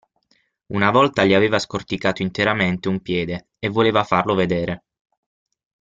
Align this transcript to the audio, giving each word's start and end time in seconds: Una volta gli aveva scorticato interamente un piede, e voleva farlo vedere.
Una 0.69 0.89
volta 0.89 1.25
gli 1.25 1.35
aveva 1.35 1.59
scorticato 1.59 2.23
interamente 2.23 2.87
un 2.89 3.01
piede, 3.03 3.49
e 3.59 3.67
voleva 3.69 4.03
farlo 4.03 4.33
vedere. 4.33 4.85